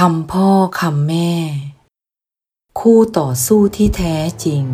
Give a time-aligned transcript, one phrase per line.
[0.00, 1.32] คำพ่อคำแม่
[2.80, 4.64] คู่ต่อสู้ที่แท้จริง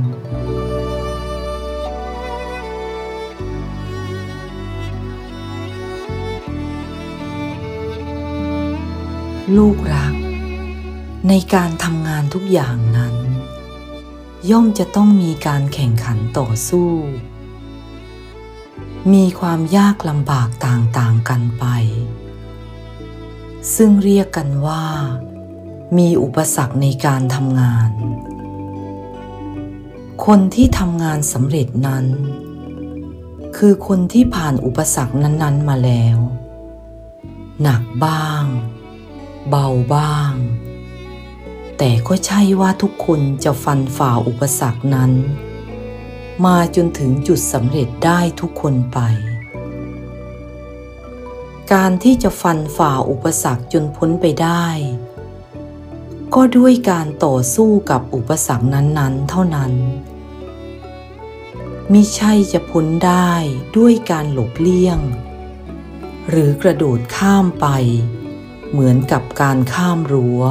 [9.56, 10.14] ลูกรัก
[11.28, 13.16] ในการทำงานทุกอย่างนั้น
[14.50, 16.90] ย่อมจะต้องมีการแข่งขันต่อสู้
[19.12, 21.66] มีความยากลำบากต่างๆกันไป
[23.76, 24.84] ซึ่งเรียกกันว่า
[25.98, 27.90] มีอุปสรรคในการทำงาน
[30.26, 32.06] คนที่ทำงานสำเร็จนั้น
[33.56, 36.18] คือคนที่ผ่านอุปสรรคนั้น ๆ มาแล้ว
[37.62, 38.44] หนักบ้าง
[39.48, 40.32] เบาบ้าง
[41.78, 45.12] แต่ก็ใช่ว่าทุกคนจะฟันฝ่าอุปสรรคนั้น
[46.44, 48.98] มาจนถึงจุดสำเร็จได้ทุกคนไป
[51.78, 54.66] การที่จะฟันฝ่าอุปสรรคจนพ้นไปได้
[56.34, 59.72] ก็ด้วยการต่อสู้กับอุปสรรคนั้นๆ เท่านั้น
[61.92, 63.32] มิใช่จะพ้นได้
[63.76, 64.98] ด้วยการหลบเลี่ยง
[66.30, 67.66] หรือกระโดดข้ามไป
[68.70, 70.42] เหมือนกับการข้ามรั้ว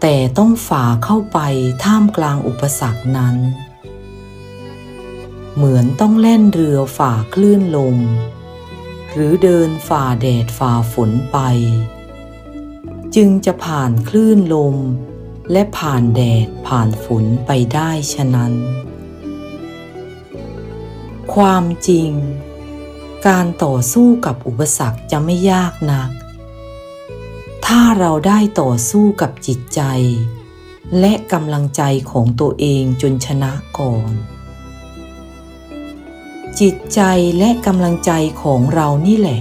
[0.00, 1.38] แต่ต้องฝ่าเข้าไป
[1.84, 3.36] ท่ามกลางอุปสรรคนั้น
[5.56, 7.98] เหมือนต้องแล่นเรือฝ่าคลื่นลม
[9.14, 11.38] หรือเดินฝ่าแดดฝ่าฝนไป
[13.14, 14.76] จึงจะผ่านคลื่นลม
[15.52, 18.52] และผ่านแดดผ่านฝนไปได้ฉะนั้น
[21.34, 22.10] ความจริง
[23.28, 26.10] การต่อสู้กับอุปสรรคจะไม่ยากนัก
[27.66, 29.80] ถ้าเราได้ต่อสู้กับจิตใจ
[31.00, 34.12] และกำลังใจของตัวเองจนชนะก่อน
[36.60, 37.00] จิตใจ
[37.38, 39.40] และกำลังใจของเรานี่แหละ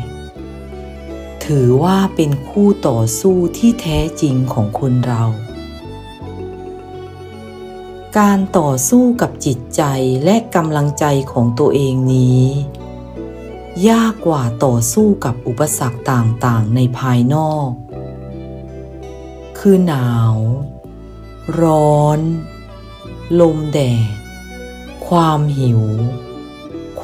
[1.46, 5.24] ถือว่าเป็นคู่ต่อสู้ที่แท้จริงของคนเรา
[8.18, 9.84] การต่อสู้กับจิตใจ
[10.24, 12.44] และกำลังใจของตัวเองนี้
[13.90, 17.70] ยากกว่าต่อสู้กับอุปสรรคต่างๆ ในภายนอก
[19.60, 20.36] คือหนาว
[21.62, 22.20] ร้อน
[23.40, 24.12] ลมแดด
[25.08, 25.84] ความหิว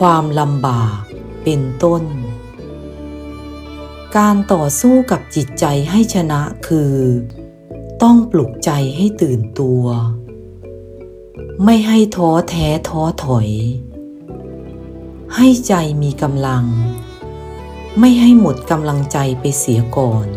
[0.03, 0.99] ความลำบาก
[1.43, 2.03] เป็นต้น
[4.17, 6.95] การต่อสู้กับจิตใจให้ชนะคือ
[8.03, 9.83] ต้องปลุกใจให้ตื่นตัว
[11.63, 13.49] ไม่ให้ท้อแท้ท้อถอย
[15.35, 16.65] ให้ใจมีกำลัง
[17.99, 20.27] ไม่ให้หมดกำลังใจไปเสียก่อน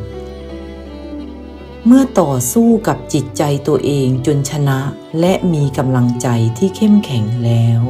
[1.86, 4.78] เมื่อต่อสู้กับจิตใจตัวเองจนชนะ
[5.20, 6.28] และมีกำลังใจ
[6.58, 7.82] ที่เข้มแข็งแล้ว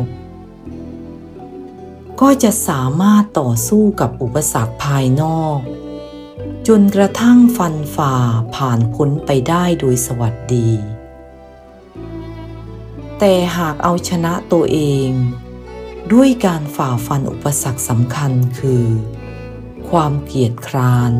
[2.24, 5.58] ก็จะสามารถต่อสู้กับอุปสรรคภายนอก
[6.68, 8.14] จนกระทั่งฟันฝ่า
[8.54, 10.70] ผ่านพ้นไปได้โดยสวัสดี
[13.18, 15.10] แต่หากเอาชนะตัวเอง
[16.12, 18.84] ด้วยการฝ่าฟันอุปสรรคสำคัญคือ
[19.90, 21.12] ความเกียจคร้าน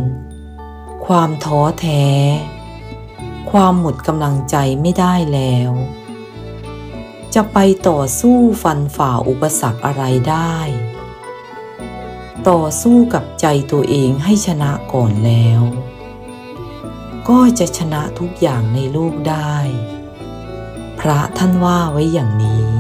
[1.06, 2.06] ความท้อแท้
[3.50, 5.70] ความหมดกำลังใจไม่ได้แล้ว
[7.34, 10.56] จะไปต่อสู้ฟันฝ่าอุปสรรคอะไรได้
[12.48, 15.60] ต่อสู้กับใจตัวเองให้ชนะก่อนแล้ว
[17.28, 19.54] ก็จะชนะทุกอย่างในโลกได้
[21.00, 22.70] พระท่านว่าไว้อย่างนี้